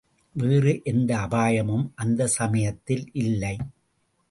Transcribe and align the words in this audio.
வேறு 0.35 0.81
எந்த 0.83 1.17
அபாயமும் 1.17 1.85
அந்தச்சமயத்தில் 2.03 3.05
இல்லை. 3.13 3.55